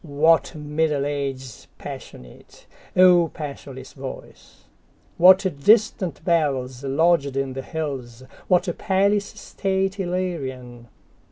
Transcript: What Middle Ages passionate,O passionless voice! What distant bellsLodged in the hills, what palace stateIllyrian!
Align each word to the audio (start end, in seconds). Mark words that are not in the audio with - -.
What 0.03 0.55
Middle 0.55 1.05
Ages 1.05 1.67
passionate,O 1.77 3.27
passionless 3.35 3.93
voice! 3.93 4.63
What 5.19 5.45
distant 5.63 6.25
bellsLodged 6.25 7.35
in 7.37 7.53
the 7.53 7.61
hills, 7.61 8.23
what 8.47 8.67
palace 8.79 9.31
stateIllyrian! 9.35 10.87